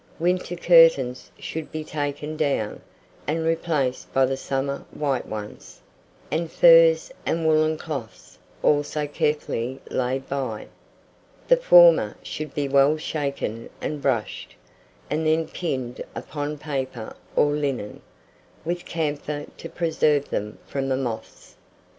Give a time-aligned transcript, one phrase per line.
[0.17, 2.81] Winter curtains should be taken down,
[3.27, 5.79] and replaced by the summer white ones;
[6.31, 10.65] and furs and woollen cloths also carefully laid by.
[11.47, 14.55] The former should be well shaken and brushed,
[15.07, 18.01] and then pinned upon paper or linen,
[18.65, 21.57] with camphor to preserve them from the moths.